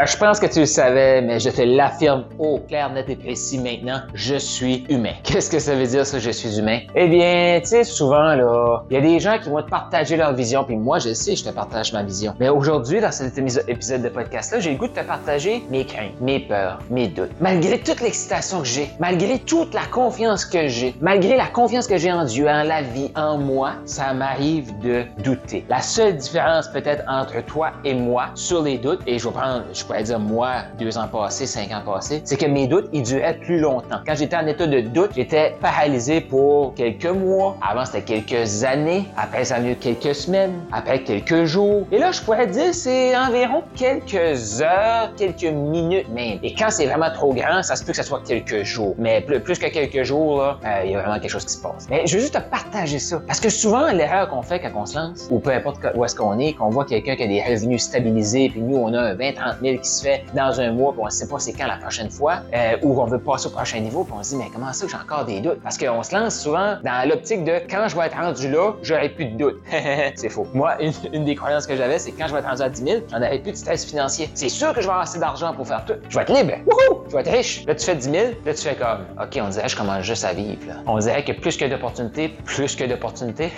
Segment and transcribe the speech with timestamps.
[0.00, 3.16] Euh, je pense que tu le savais, mais je te l'affirme au clair, net et
[3.16, 5.12] précis maintenant, je suis humain.
[5.22, 6.80] Qu'est-ce que ça veut dire ça, je suis humain?
[6.94, 10.16] Eh bien, tu sais, souvent, là, il y a des gens qui vont te partager
[10.16, 12.34] leur vision, puis moi, je sais, je te partage ma vision.
[12.40, 16.18] Mais aujourd'hui, dans cet épisode de podcast-là, j'ai le goût de te partager mes craintes,
[16.20, 17.30] mes peurs, mes doutes.
[17.40, 21.98] Malgré toute l'excitation que j'ai, malgré toute la confiance que j'ai, malgré la confiance que
[21.98, 25.64] j'ai en Dieu, en la vie, en moi, ça m'arrive de douter.
[25.68, 29.64] La seule différence peut-être entre toi et moi sur les doutes, et je vais prendre,
[29.90, 33.34] pourrais dire moi, deux ans passés, cinq ans passés, c'est que mes doutes, ils duraient
[33.34, 33.98] plus longtemps.
[34.06, 37.56] Quand j'étais en état de doute, j'étais paralysé pour quelques mois.
[37.60, 39.06] Avant, c'était quelques années.
[39.16, 40.52] Après, ça a eu quelques semaines.
[40.70, 41.88] Après, quelques jours.
[41.90, 46.38] Et là, je pourrais dire, c'est environ quelques heures, quelques minutes même.
[46.44, 48.94] Et quand c'est vraiment trop grand, ça se peut que ce soit quelques jours.
[48.96, 51.54] Mais plus, plus que quelques jours, là, euh, il y a vraiment quelque chose qui
[51.54, 51.88] se passe.
[51.90, 53.20] Mais je veux juste te partager ça.
[53.26, 56.14] Parce que souvent, l'erreur qu'on fait quand on se lance, ou peu importe où est-ce
[56.14, 59.32] qu'on est, qu'on voit quelqu'un qui a des revenus stabilisés, puis nous, on a 20,
[59.32, 61.66] 30 000 qui se fait dans un mois, puis on ne sait pas c'est quand
[61.66, 64.36] la prochaine fois, euh, ou on veut passer au prochain niveau, puis on se dit,
[64.36, 65.60] mais comment ça que j'ai encore des doutes?
[65.62, 69.08] Parce qu'on se lance souvent dans l'optique de quand je vais être rendu là, j'aurai
[69.08, 69.60] plus de doutes.
[70.14, 70.46] c'est faux.
[70.54, 70.76] Moi,
[71.12, 73.18] une, des croyances que j'avais, c'est quand je vais être rendu à 10 000, j'en
[73.18, 74.30] aurai plus de stress financier.
[74.34, 75.94] C'est sûr que je vais avoir assez d'argent pour faire tout.
[76.08, 76.54] Je vais être libre.
[76.66, 77.04] Wouhou!
[77.08, 77.64] Je vais être riche.
[77.66, 80.04] Là, tu fais 10 000, là, tu fais comme, OK, on dirait que je commence
[80.04, 80.66] juste à vivre.
[80.66, 80.74] Là.
[80.86, 83.52] On dirait que plus que d'opportunités, plus que d'opportunités.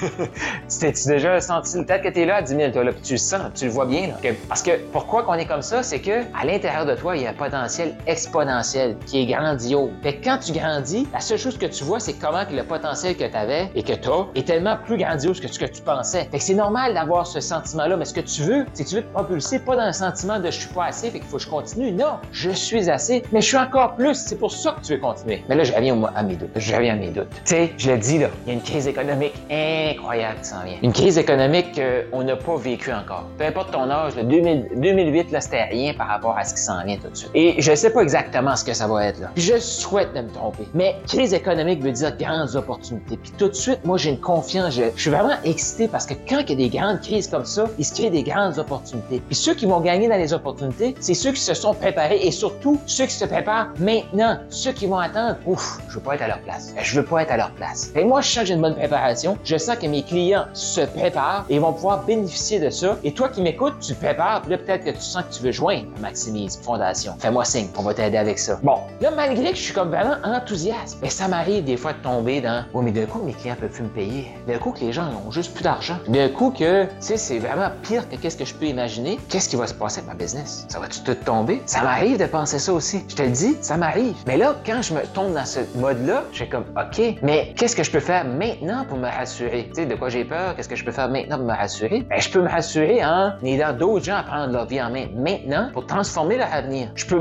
[0.80, 3.14] T'as-tu déjà senti le tête que t'es là à 10 000, toi, là, puis tu
[3.14, 4.10] le sens, tu le vois bien.
[4.48, 7.30] Parce que pourquoi qu'on est ça, c'est que à l'intérieur de toi, il y a
[7.30, 9.90] un potentiel exponentiel qui est grandiose.
[10.02, 12.64] Fait que quand tu grandis, la seule chose que tu vois, c'est comment que le
[12.64, 15.64] potentiel que tu avais et que tu as est tellement plus grandiose que ce que
[15.64, 16.28] tu pensais.
[16.30, 18.94] Fait que c'est normal d'avoir ce sentiment-là, mais ce que tu veux, c'est que tu
[18.96, 21.36] veux te propulser pas dans un sentiment de je suis pas assez, fait qu'il faut
[21.36, 21.92] que je continue.
[21.92, 24.14] Non, je suis assez, mais je suis encore plus.
[24.14, 25.44] C'est pour ça que tu veux continuer.
[25.48, 26.50] Mais là, je reviens à mes doutes.
[26.56, 27.30] Je reviens à mes doutes.
[27.30, 30.62] Tu sais, je l'ai dit là, il y a une crise économique incroyable qui s'en
[30.64, 30.76] vient.
[30.82, 33.24] Une crise économique qu'on n'a pas vécue encore.
[33.38, 36.96] Peu importe ton âge, le 2008, là, rien par rapport à ce qui s'en vient
[36.96, 37.30] tout de suite.
[37.34, 39.30] Et je sais pas exactement ce que ça va être là.
[39.36, 40.66] je souhaite de me tromper.
[40.74, 43.16] Mais crise économique veut dire grandes opportunités.
[43.16, 44.74] Puis tout de suite, moi, j'ai une confiance.
[44.74, 47.66] Je, suis vraiment excité parce que quand il y a des grandes crises comme ça,
[47.78, 49.20] il se crée des grandes opportunités.
[49.26, 52.30] Puis ceux qui vont gagner dans les opportunités, c'est ceux qui se sont préparés et
[52.30, 54.38] surtout ceux qui se préparent maintenant.
[54.48, 56.74] Ceux qui vont attendre, ouf, je veux pas être à leur place.
[56.80, 57.92] Je veux pas être à leur place.
[57.94, 59.38] Et moi, je sens que j'ai une bonne préparation.
[59.44, 62.96] Je sens que mes clients se préparent et vont pouvoir bénéficier de ça.
[63.04, 64.42] Et toi qui m'écoutes, tu te prépares.
[64.42, 67.14] Puis là, peut-être que tu sens que tu veux joindre Maximise Fondation.
[67.18, 68.58] Fais-moi signe, on va t'aider avec ça.
[68.62, 71.98] Bon, là, malgré que je suis comme vraiment enthousiaste, mais ça m'arrive des fois de
[71.98, 74.28] tomber dans Oh, mais d'un coup, mes clients peuvent plus me payer.
[74.46, 75.96] D'un coup, que les gens ont juste plus d'argent.
[76.08, 79.18] D'un coup, que, tu sais, c'est vraiment pire que qu'est-ce que je peux imaginer.
[79.28, 80.66] Qu'est-ce qui va se passer avec ma business?
[80.68, 81.62] Ça va-tu tout tomber?
[81.66, 83.04] Ça m'arrive de penser ça aussi.
[83.08, 84.14] Je te le dis, ça m'arrive.
[84.26, 87.76] Mais là, quand je me tombe dans ce mode-là, je suis comme OK, mais qu'est-ce
[87.76, 89.66] que je peux faire maintenant pour me rassurer?
[89.68, 90.54] Tu sais, de quoi j'ai peur?
[90.56, 92.02] Qu'est-ce que je peux faire maintenant pour me rassurer?
[92.08, 95.06] Ben, je peux me rassurer en aidant d'autres gens à prendre leur vie en main
[95.24, 96.88] maintenant pour transformer leur avenir.
[96.94, 97.18] Je peux